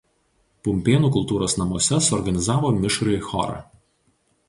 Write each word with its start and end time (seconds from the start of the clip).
Pumpėnų 0.67 1.11
kultūros 1.17 1.55
namuose 1.63 2.01
suorganizavo 2.09 2.75
mišrųjį 2.83 3.25
chorą. 3.31 3.65